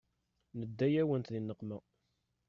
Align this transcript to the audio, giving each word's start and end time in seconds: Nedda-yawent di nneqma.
Nedda-yawent 0.59 1.31
di 1.33 1.39
nneqma. 1.41 1.77